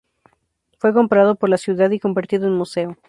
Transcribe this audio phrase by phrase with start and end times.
[0.79, 2.97] Fue comprado por la ciudad y convertido en museo.